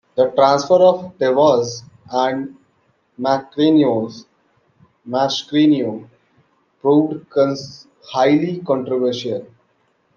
The 0.15 0.31
transfers 0.31 0.79
of 0.81 1.15
Tevez 1.19 1.83
and 2.11 2.55
Mascherano 3.19 4.09
proved 6.81 7.27
highly 8.11 8.61
controversial. 8.65 9.45